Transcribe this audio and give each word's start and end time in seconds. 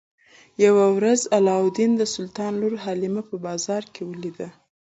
یوه 0.65 0.85
ورځ 0.97 1.21
علاوالدین 1.35 1.91
د 1.97 2.03
سلطان 2.15 2.51
لور 2.61 2.73
حلیمه 2.85 3.21
په 3.29 3.35
بازار 3.45 3.83
کې 3.93 4.01
ولیده. 4.09 4.49